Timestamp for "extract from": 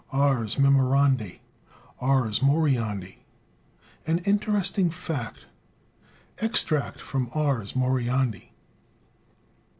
6.39-7.29